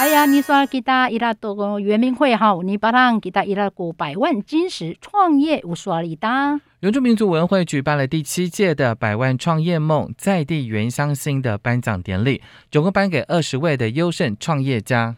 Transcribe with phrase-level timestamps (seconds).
[0.00, 6.58] 哎呀，你说给他伊拉多个圆明会哈，你把它给他伊拉过百万金石创业无说里哒。
[6.80, 15.14] 原住民族文会举办了第七届的百万创业梦在地原乡星的颁奖典礼，总共颁给二十位的优胜创业家。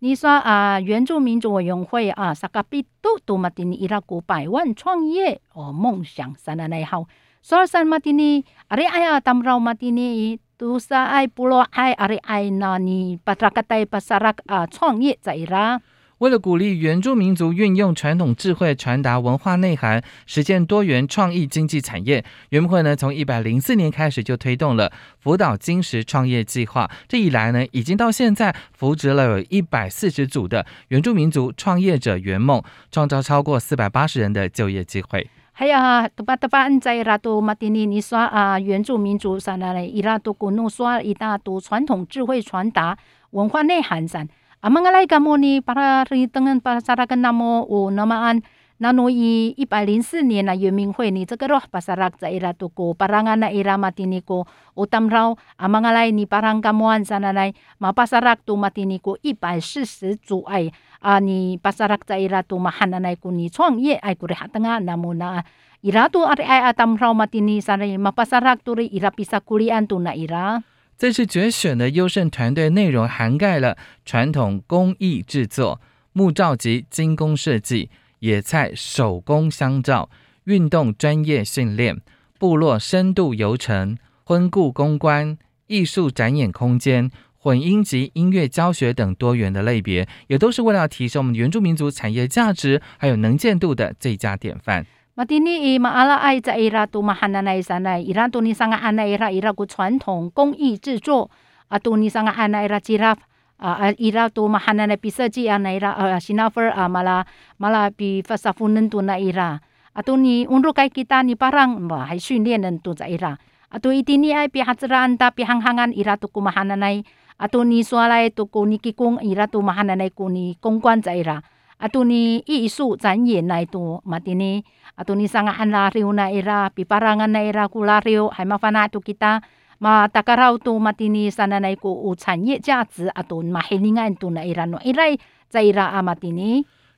[0.00, 7.06] 你说啊，原住民族委员会啊，萨嘎比都多马丁尼伊拉古百万创业哦梦想三的内好，
[7.40, 10.38] 说三马丁尼阿里哎呀，当不马丁尼。
[10.58, 15.80] 都是爱部落爱阿里爱那你把这个带把萨拉啊创业在啦。
[16.18, 26.90] 为了鼓励原住民族运用传统智慧传达文化内涵，实现多元创意经济产业，原民会呢从一百零四年开始就推动了辅导金石创业计划。
[27.06, 35.28] 这一来呢，已经到现在扶植了有一百四十组的原住民族创业者圆梦，创造超过四百八十人的就业机会。
[35.58, 42.94] 还有啊，都把都把在伊拉都马丁尼尼刷啊，原住民族上来嘞，伊拉都古弄说一大都传统智慧传达
[43.30, 44.28] 文化内涵上，
[44.60, 45.60] 啊，么个来个么呢？
[45.62, 48.38] 把它等等把萨拉根那么乌那么安。
[48.78, 65.42] 那诺以一百零四年那圆明会你这个咯，巴萨拉在伊拉都过，巴拉安那伊拉马丁尼过，我当绕阿芒个来你巴朗噶莫安 sana 来，马巴萨拉都马丁尼过一百四十组哎，啊你巴萨拉在伊拉都马汉那来过你创业哎，过来哈登啊，那么那
[65.80, 70.62] 伊拉都阿哎阿当绕马丁尼 sana 马巴萨拉都伊拉比萨古里安都那伊拉。
[70.98, 75.80] 这次决选的优胜团队内容涵盖了传统工艺制作、
[76.12, 77.88] 木造及精工设计。
[78.26, 80.10] 野菜手工香皂、
[80.46, 82.00] 运动专业训练、
[82.40, 85.38] 部落深度游程、婚故公关、
[85.68, 94.84] 艺术展演空间、混音及音乐教学等多元的类别，也都是为了提升我们原住民族产业价值还有能见度的最佳典范。
[95.14, 101.30] 马蒂尼伊马阿拉爱在伊拉都马汉那奈山奈伊拉都尼桑个安奈伊拉伊拉古传统工艺制作
[101.68, 103.16] 啊都尼桑个安奈伊拉吉拉。
[103.56, 103.94] 啊啊！
[103.96, 107.24] 伊拉都马汉那那比设计啊，那伊拉啊，新加坡啊，马拉
[107.56, 109.58] 马拉比法萨夫嫩都那伊拉
[109.92, 117.02] 啊，都你 untuk 该 kita ni barang 嘛，还训练人都在伊拉啊，都一定你爱比哈子兰达比行行安伊拉都古马汉那那
[117.38, 121.42] 啊，都你说来都古你给公伊拉都马汉那那古你公关在伊拉
[121.78, 124.62] 啊，都你艺术展演来都马蒂尼
[124.96, 129.40] 啊，都你上安拉 riu na ira pi parangan na ira kula riu hai ma fana tu kita
[129.78, 133.08] 嘛，大家好，都嘛蒂尼山的那个有产业价值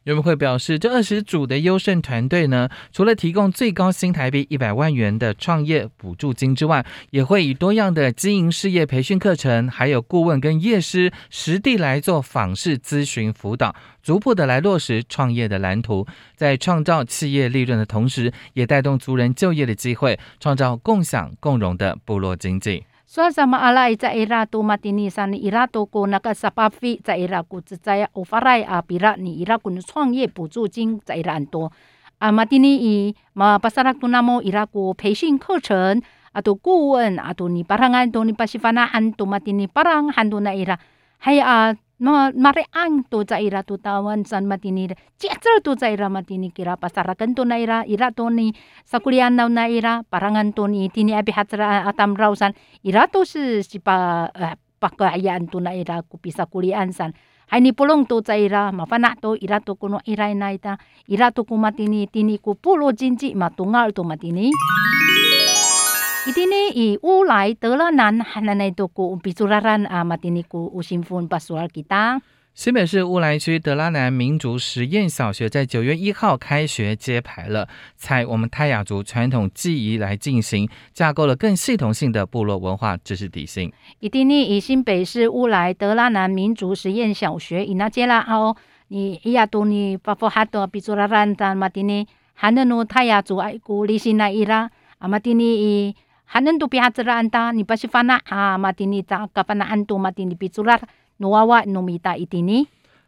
[0.09, 22.85] 人们会表示，这二十组的优胜团队呢，除了提供最高新台币一百万元的创业补助金之外，也会以多样的经营事业培训课程，还有顾问跟业师实地来做访视咨询辅导，逐步的来落实创业的蓝图，在创造企业利润的同时，也带动族人就业的机会，创造共享共荣的部落经济。
[23.09, 31.73] 说什么阿拉在伊拉都马蒂尼山伊拉都过那个沙巴费在伊拉古只在欧法来啊比拉你伊拉古创业补助金在伊拉很多
[32.19, 34.21] 啊马蒂尼伊马巴萨拉古那
[41.98, 43.59] 么伊拉古培训课程啊都顾问啊都你巴朗安都你巴西法那安都马蒂尼巴朗安都那伊拉还有啊。
[43.59, 44.86] no mari ang to za ira tu tawan san matini
[45.19, 48.54] cecel tu za ira matini kira pasarakan to na ira ira to ni
[48.86, 52.54] sakulian na na ira parangan to ni tini abi hatra atam rausan
[52.86, 54.31] ira to si si pa
[54.78, 57.19] pakaian to na ira ku pisa kulian san
[57.50, 60.78] hai ni pulong to za ira mafana to ira to kuno ira na ita
[61.10, 64.54] ira to ku matini tini ku pulo jinji matungal to matini
[66.28, 72.21] 伊蒂尼以乌来德拉南汉那内多古比祖拉兰啊马蒂尼古乌辛夫巴苏尔吉达。
[72.53, 77.66] 新北市乌来区德拉南民族实验小学在九月一号开学揭牌了，
[77.97, 83.72] 采我们泰雅族传统技艺来进行，架构了更系统性的部落文化知识底薪。
[84.01, 88.54] 伊蒂尼以新北市乌来德拉南民族实验小学伊那杰拉奥，
[88.89, 95.97] 你伊亚多尼巴佛哈多比祖拉兰达马蒂尼汉那努泰雅族爱古里辛那伊拉阿马蒂尼伊。
[96.28, 100.36] Hanan tu pihak cera anta ni pasi fana ha mati ni ta kapana antu mati ni
[100.36, 100.80] picular
[101.19, 102.66] nuawa numita itini。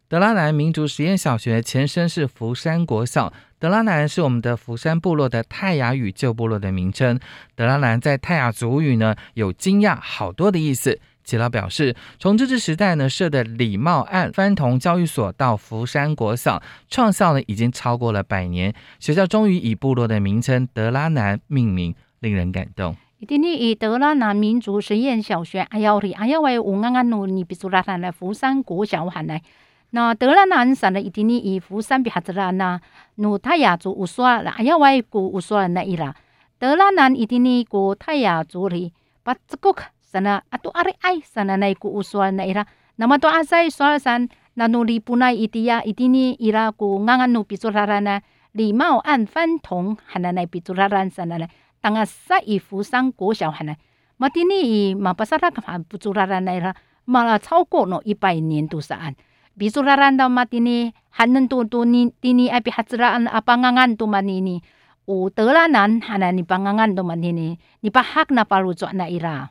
[0.09, 7.17] 德拉南民族实验小学前身是福山国小，德拉南是我们的福山部落的泰雅语旧部落的名称。
[7.55, 22.97] 德拉南在泰雅族语呢有惊讶好多的意思，齐老表示，从日治时代呢设的礼貌案翻童教育所到福山国小创校呢已经超过了百年，学校终于以部落的名称德拉南命名，令人感动。
[23.21, 29.43] 一今日伊德拉南民族实验小学阿幺里阿幺位吴安安努尼比苏拉坦来福山国小喊来，
[29.91, 32.81] 那德拉南省的一今日伊福山比哈子拉那
[33.17, 36.15] 努泰雅族乌苏拉阿幺位古乌苏拉那伊拉，
[36.59, 38.91] 德拉南一今日古泰雅族里
[39.23, 48.23] 把这个省了阿多阿里埃省了那古乌苏拉那伊拉，那么多阿塞苏了山那努里不奈一迪呀，一今日伊拉古安安努比苏拉坦呢
[48.53, 51.51] 礼貌按翻同喊来那比苏拉坦省了来。
[51.83, 53.75] Tanga sa i fu sang ko xiao hana
[54.21, 56.73] matini i ma pasara ka pisuraran na ira
[57.09, 59.15] mala 超过 no 一百年度 sa an
[59.59, 64.63] pisuraran da matini hanen tu tu ni tini ai pi hatsraan apangangan tu manini
[65.11, 69.51] o 德拉南 hana ni pangangan tu manini ni pahak na paru na ira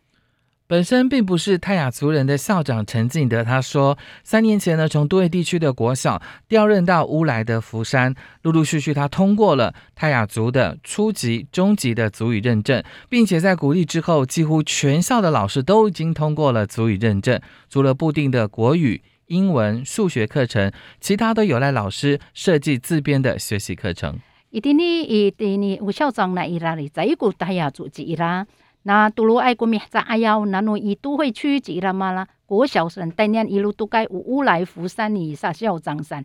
[0.69, 8.13] 本身并不是泰雅族人的校长陈敬德，他说，三年前呢，从多位地区的国小调任到乌来的福山，
[8.44, 17.42] 陆陆续续他通过了泰雅族的初级、中级的族语认证，并且在鼓励之后，几乎全校的老师都已经通过了族语认证。
[17.68, 20.71] 除了固定的国语、英文、数学课程，
[21.01, 24.19] 其他都有赖老师设计自编的学习课程。
[24.51, 28.45] 一定呢，一定呢，吴校长那伊拉里，在一个泰雅族籍伊拉。
[28.84, 32.26] 那杜鲁爱国名在哎呀，那诺以都会区级了嘛啦？
[32.46, 36.24] 国小生当年一路都该五五来福山以上校长山，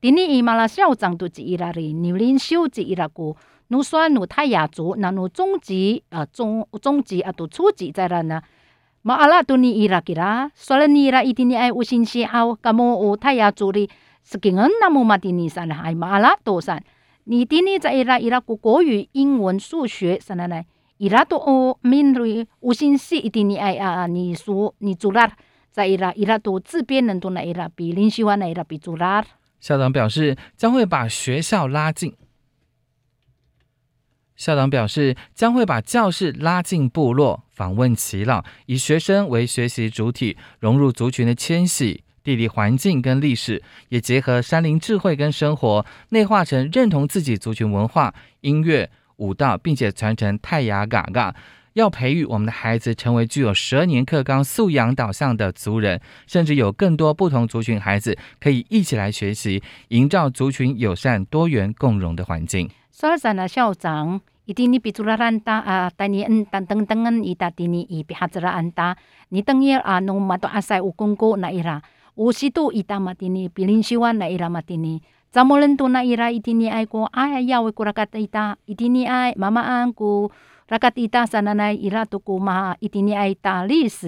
[0.00, 3.36] 第二伊嘛啦校长都级啦哩，牛林修级啦个，
[3.68, 8.42] 努算努泰雅族，那努中级啊中中级啊都初级在啦呢。
[9.02, 13.88] 嘛阿拉都尼伊拉吉啦，说了尼拉一定尼爱无信息好，咁么有泰雅族哩，
[14.22, 16.84] 是给人那么嘛的尼山还嘛阿拉多山，
[17.24, 20.62] 你第尼在伊拉伊拉个国语、英文、数学啥的呢？
[21.02, 25.36] 伊拉都哦，面对无信息一定你爱啊，你说你做啦，
[25.72, 29.26] 在伊拉伊拉都自编人都那伊拉比林喜欢那伊拉比做啦。
[29.58, 32.14] 校长表示将会把学校拉近。
[34.36, 48.88] 校长表示将会把教室拉进部落，访问耆老，以学生为学习主体，融入族群的迁徙、地理环境跟历史，也结合山林智慧跟生活，内化成认同自己族群文化、音乐。
[49.22, 51.32] 舞蹈，并且传承泰雅嘎嘎，
[51.74, 62.68] 要培育我们的孩子成为具有十二年课纲素养导向的族人，甚至有更多不同族群孩子可以一起来学习，营造族群友善、多元共融的环境。
[62.90, 68.96] 所以，呢，校长一定你比做了安达啊，带你嗯等等等嗯，一大滴你一比哈子了安达，
[69.28, 71.80] 你等于啊，侬嘛都阿塞有公过那伊拉，
[72.16, 75.00] 有时都一大嘛滴你比林希望那伊拉嘛滴你。
[75.32, 80.28] Zamolen tuna ira itini ai ko ai yawe ku rakat ita itini ai mama angku
[80.68, 84.04] rakat ita sananai ira tuku ma itini ai ta lis.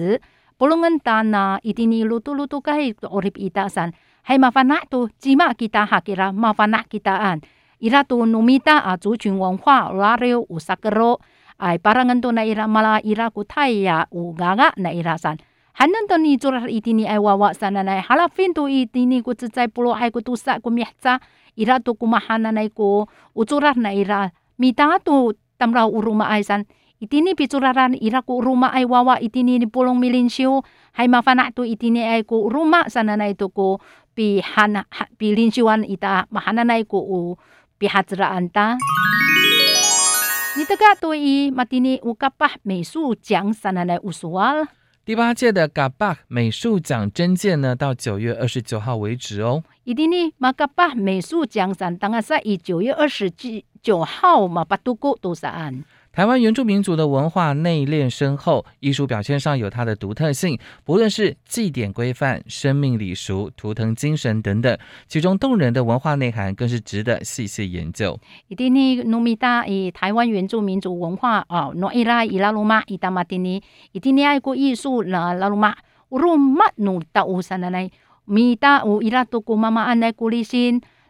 [0.53, 3.89] Pulungan tana itini lutu lutu kai orip ita san.
[4.29, 7.41] Hai mafana tu jima kita hakira mafana kita an.
[7.81, 11.17] Ira tu numita a zu chun wong hua rario usakero
[11.57, 15.41] ai parangan tuna ira mala ira ku tai ya u gaga na ira san
[15.75, 19.91] hanan to ni curah itini ai wawa sana nai halafin tu itini ku cecai pulo
[19.91, 21.19] ai ku tusa ku mihca
[21.59, 24.31] ira tu ku mahana nai ku ucurah na ira.
[24.55, 26.63] Mita tu tamra uruma ai san.
[27.03, 30.63] Itini ran ira ku rumah ai wawa itini ni pulong milin siu.
[30.95, 33.79] Hai mafana tu itini ai ku rumah sana nai tu ku
[34.15, 34.87] pi hana
[35.19, 37.35] pi linsiwan ita mahana nai ku u
[37.75, 38.79] pi hajraan ta.
[40.55, 44.63] Ni tega tu i matini ukapah mesu jang sana nai usual.
[45.05, 49.63] 第八届的嘎巴美术奖征件呢，到九月二十九号为止哦。
[49.83, 53.31] 一定呢，马嘎巴美术奖展当然是以九月二十
[53.83, 55.83] 九号嘛，把度过多少案。
[56.15, 60.57] 台湾原住民族的文化内敛深厚，艺术表现上有它的独特性。
[60.85, 64.77] 不论是祭典规范、生命礼俗、图腾精神等等，
[65.09, 68.17] 其中动人的文化内涵更是值得细细研究。
[68.47, 75.75] 一定呢，努米达以台湾原住民族文化啊，诺伊拉伊拉鲁玛伊达马蒂尼，一定呢爱过艺术那拉鲁玛
[76.11, 77.91] 乌鲁玛努达乌山的来
[78.23, 80.41] 米达乌伊拉多古妈妈安来古里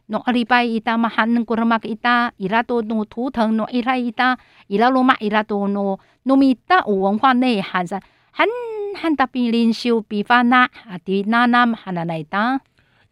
[0.08, 4.38] no alibay ita mahan ng kuramak ita irato no tutang no ira ita
[4.70, 8.48] ila luma irato no numita 文化内涵上很
[8.96, 12.62] 很特别领袖比方那啊的那那哈那来当。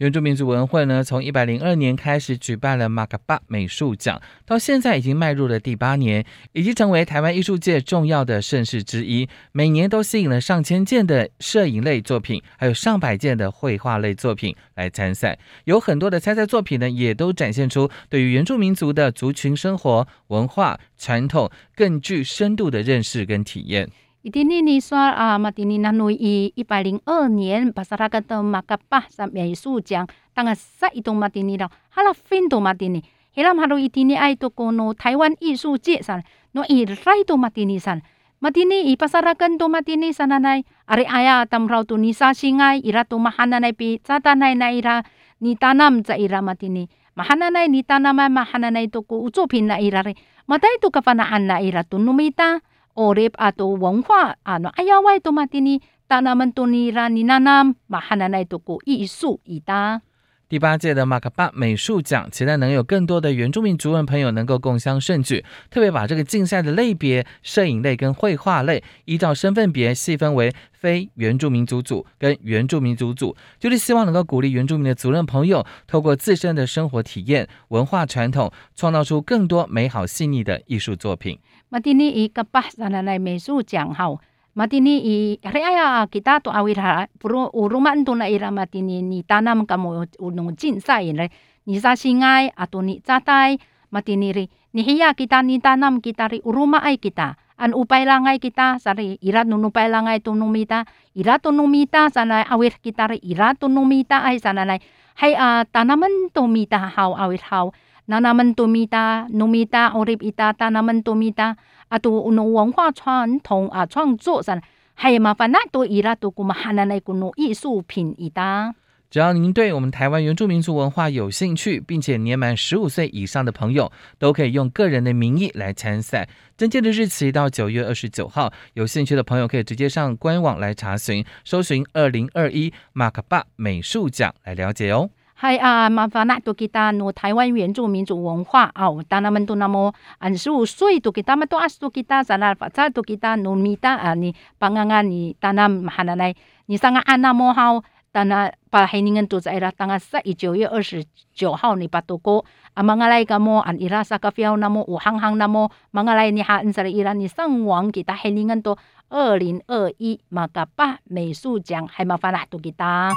[0.03, 9.29] 原住民族文会呢，从一百零二年开始举办了马卡巴美术奖，到现在已经迈入了第八年，已经成为台湾艺术界重要的盛事之一。
[9.53, 15.39] 每年都吸引了上千件的摄影类作品，还有上百件的绘画类作品来参赛。
[15.63, 23.89] 有很多的参赛作品呢，也都展现出对于原住民族的族群生活、文化传统更具深度的认识跟体验。
[24.24, 33.03] 伊丁尼尼说啊，马丁尼那努伊一百零二年巴萨拉格的马卡巴上美术奖，当个赛一动马丁尼了，哈拉芬多马丁尼，
[33.36, 36.96] 伊拉马路伊丁尼爱多个诺台湾艺术界上，诺伊来
[37.27, 38.00] 多马丁尼上。
[38.39, 40.63] Matini i pasarakan to matini sananay.
[40.88, 45.03] Ari aya tamraw to ni sasingay ira to mahananay pi satanay na ira
[45.39, 46.92] ni tanam sa ira matini.
[47.15, 50.20] Mahananay ni tanamay mahananay to ko utsupin na ira rin.
[50.44, 52.60] Matay to kapanaan na ira to numita
[52.95, 58.59] orip ato wangwa ano ayaway to matini tanaman to ni ira ni nanam mahananay to
[58.59, 60.01] ko isu ita.
[60.50, 65.43] 第八届的马克巴美术奖，期待能有更多的原住民族人朋友能够共襄盛举。
[65.71, 81.39] 特别把这个竞赛的类别，摄影类跟绘画类，依照身份别细分为非原住民族组跟原住民族组，就是希望能够鼓励原住民的族人朋友，透过自身的生活体验、文化传统，创造出更多美好细腻的艺术作品。
[81.73, 84.18] 马蒂尼伊个巴萨那来美术奖哈。
[84.59, 90.59] matini i rea kita to awira puro uruman to na ira matini ni tanam kamo unong
[90.59, 91.30] jinsai le
[91.71, 93.54] ni sa singai ato ni tatai
[93.95, 98.42] matini ri ni hiya kita ni tanam kita ri uruma ai kita an upay langai
[98.42, 100.83] kita sari ira nunupay langai to numita
[101.14, 104.83] ira to numita sana awir kita ri ira to numita ai sana nai
[105.23, 107.71] hai a tanaman to mita hau awir hau
[108.07, 111.55] nanaman to mita numita orip ita da nomi domi da
[111.88, 114.62] 啊，都农文化传统啊，创作上
[114.93, 118.75] 还有麻烦那多伊拉都古嘛汉那那古农艺术品一哒。
[119.10, 126.27] 只要您对我们台湾原住民族文化有兴趣，并且年满十五岁以上的朋友，都可以用个人的名义来参赛。
[126.57, 135.12] 征件的日期到九月二十九号，有兴趣的朋友可以直接上官网来查询，搜寻二零二一马克巴美术奖来了解哦。
[135.43, 146.33] 嗨啊，麻烦那多给他诺台湾原住民族文化哦，当他们都那么二十五岁都给他们都二十多给他，在那发财都给他农米的啊，你帮啊你当那喊那来，
[146.67, 147.83] 你上个按那么好，
[148.13, 158.77] 当那把黑人都在了当个十一九月二十九号你把都过，啊，忙啊来个么，按伊拉萨个 feel 那么武行行那么，忙啊来你哈，你在伊拉你上网给他黑人都
[159.09, 163.12] 二零二一马嘎巴美术奖，还麻烦那都给他。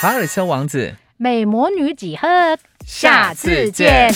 [0.00, 4.08] 卡尔修王子，美魔女几何，下次见。